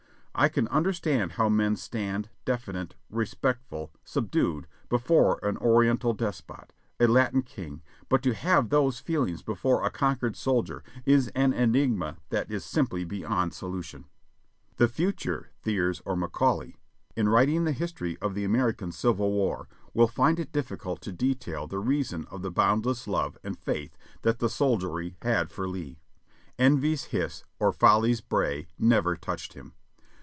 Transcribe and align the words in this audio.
I 0.33 0.47
can 0.49 0.67
understand 0.69 1.33
how 1.33 1.49
men 1.49 1.75
stand, 1.75 2.29
diffident, 2.45 2.95
respectful, 3.11 3.91
subdued 4.05 4.65
be 4.89 4.97
fore 4.97 5.39
an 5.43 5.55
Oriental 5.57 6.13
despot, 6.13 6.73
a 6.99 7.07
Latin 7.07 7.43
king, 7.43 7.83
but 8.09 8.23
to 8.23 8.33
have 8.33 8.69
those 8.69 8.99
feelings 8.99 9.43
before 9.43 9.85
a 9.85 9.91
conquered 9.91 10.35
soldier 10.35 10.83
is 11.05 11.27
an 11.35 11.53
enigma 11.53 12.17
that 12.29 12.49
is 12.49 12.63
simply 12.65 13.03
beyond 13.03 13.53
so 13.53 13.71
lution. 13.71 14.05
The 14.77 14.87
future 14.87 15.49
Thiers 15.61 16.01
or 16.05 16.15
Macaulay, 16.15 16.75
in 17.15 17.27
writing 17.29 17.65
the 17.65 17.73
history 17.73 18.17
of 18.19 18.33
the 18.33 18.45
American 18.45 18.91
Civil 18.93 19.31
War, 19.33 19.67
will 19.93 20.07
find 20.07 20.39
it 20.39 20.53
difficult 20.53 21.01
to 21.01 21.11
detail 21.11 21.67
the 21.67 21.77
reason 21.79 22.25
of 22.31 22.41
the 22.41 22.49
boundless 22.49 23.05
love 23.05 23.37
and 23.43 23.59
faith 23.59 23.95
that 24.21 24.39
the 24.39 24.49
soldiery 24.49 25.17
had 25.21 25.51
for 25.51 25.67
Lee. 25.67 25.99
Envy's 26.57 27.03
hiss 27.11 27.43
or 27.59 27.71
Folly's 27.73 28.21
bray 28.21 28.67
never 28.79 29.15
touched 29.17 29.53
him. 29.53 29.73